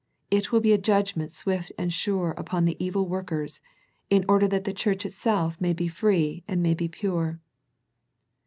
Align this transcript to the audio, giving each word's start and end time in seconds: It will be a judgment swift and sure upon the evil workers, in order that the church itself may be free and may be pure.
It 0.31 0.51
will 0.51 0.61
be 0.61 0.73
a 0.73 0.79
judgment 0.79 1.31
swift 1.31 1.71
and 1.77 1.93
sure 1.93 2.31
upon 2.35 2.65
the 2.65 2.75
evil 2.83 3.07
workers, 3.07 3.61
in 4.09 4.25
order 4.27 4.47
that 4.47 4.63
the 4.63 4.73
church 4.73 5.05
itself 5.05 5.61
may 5.61 5.73
be 5.73 5.87
free 5.87 6.43
and 6.47 6.63
may 6.63 6.73
be 6.73 6.87
pure. 6.87 7.39